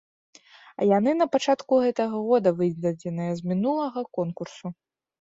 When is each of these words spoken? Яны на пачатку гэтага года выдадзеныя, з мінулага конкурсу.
Яны 0.97 1.11
на 1.19 1.27
пачатку 1.35 1.79
гэтага 1.85 2.23
года 2.31 2.49
выдадзеныя, 2.65 3.31
з 3.45 3.55
мінулага 3.55 3.99
конкурсу. 4.21 4.79